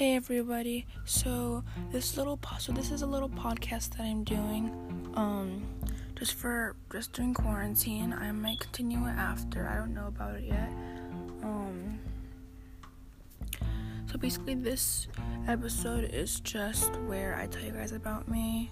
[0.00, 0.86] Hey everybody.
[1.04, 1.62] So
[1.92, 4.70] this little po- so this is a little podcast that I'm doing
[5.14, 5.62] um
[6.18, 8.14] just for just during quarantine.
[8.14, 9.68] I might continue it after.
[9.68, 10.70] I don't know about it yet.
[11.42, 12.00] Um
[14.10, 15.06] So basically this
[15.46, 18.70] episode is just where I tell you guys about me.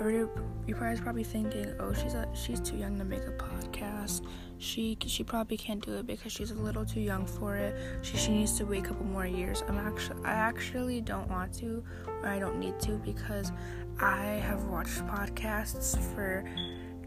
[0.00, 4.24] Everybody, you guys probably thinking, "Oh, she's a, she's too young to make a podcast.
[4.56, 7.76] She she probably can't do it because she's a little too young for it.
[8.00, 11.52] She she needs to wait a couple more years." I'm actually I actually don't want
[11.58, 13.52] to, or I don't need to because
[14.00, 16.48] I have watched podcasts for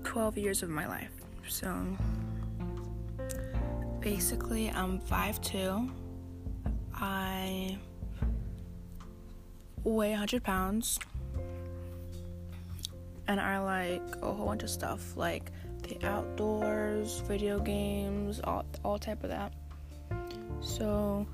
[0.03, 1.09] 12 years of my life.
[1.49, 1.97] So
[4.01, 5.89] basically, I'm 5'2".
[6.93, 7.79] I
[9.83, 10.99] weigh 100 pounds
[13.27, 15.51] and I like a whole bunch of stuff like
[15.83, 19.53] the outdoors, video games, all all type of that.
[20.61, 21.25] So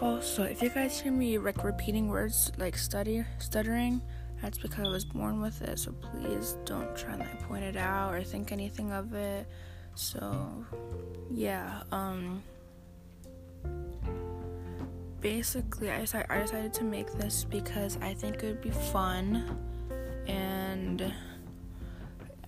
[0.00, 4.00] also, if you guys hear me like repeating words like study stuttering,
[4.42, 5.78] that's because I was born with it.
[5.78, 9.46] So please don't try to like, point it out or think anything of it.
[9.94, 10.64] So
[11.30, 12.42] yeah, um
[15.20, 19.58] basically I decided, I decided to make this because I think it would be fun
[19.76, 19.77] and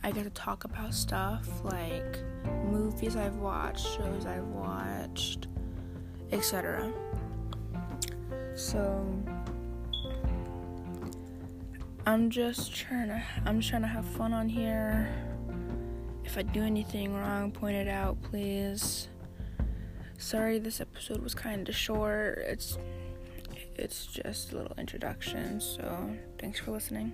[0.03, 2.19] I get to talk about stuff like
[2.65, 5.49] movies I've watched, shows I've watched,
[6.33, 6.93] etc.
[8.55, 9.07] So
[12.07, 15.09] I'm just trying to I'm just trying to have fun on here.
[16.25, 19.09] If I do anything wrong, point it out, please.
[20.17, 22.39] Sorry this episode was kind of short.
[22.47, 22.79] It's
[23.77, 27.13] it's just a little introduction, so thanks for listening.